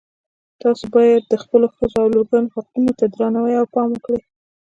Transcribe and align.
تاسو 0.61 0.83
باید 0.95 1.21
د 1.25 1.33
خپلو 1.43 1.65
ښځو 1.75 1.97
او 2.03 2.11
لورګانو 2.13 2.53
حقونو 2.55 2.91
ته 2.99 3.05
درناوی 3.13 3.55
او 3.61 3.67
پام 3.73 3.89
وکړئ 3.93 4.21